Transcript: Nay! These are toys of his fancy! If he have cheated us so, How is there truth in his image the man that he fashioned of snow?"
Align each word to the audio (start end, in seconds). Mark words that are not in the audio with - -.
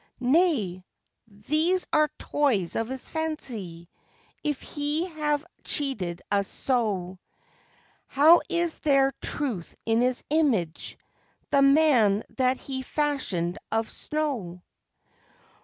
Nay! 0.19 0.83
These 1.27 1.85
are 1.93 2.09
toys 2.17 2.75
of 2.75 2.89
his 2.89 3.07
fancy! 3.07 3.87
If 4.43 4.59
he 4.59 5.05
have 5.09 5.45
cheated 5.63 6.23
us 6.31 6.47
so, 6.47 7.19
How 8.07 8.41
is 8.49 8.79
there 8.79 9.13
truth 9.21 9.75
in 9.85 10.01
his 10.01 10.23
image 10.31 10.97
the 11.51 11.61
man 11.61 12.23
that 12.37 12.57
he 12.57 12.81
fashioned 12.81 13.59
of 13.71 13.91
snow?" 13.91 14.63